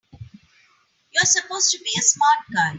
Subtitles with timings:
[1.13, 2.69] You're supposed to be a smart guy!